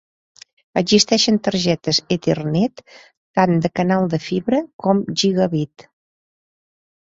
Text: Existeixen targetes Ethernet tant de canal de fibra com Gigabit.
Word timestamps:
Existeixen 0.79 1.35
targetes 1.47 1.99
Ethernet 2.15 2.81
tant 3.41 3.53
de 3.67 3.71
canal 3.81 4.07
de 4.15 4.21
fibra 4.29 4.63
com 4.87 5.05
Gigabit. 5.25 5.87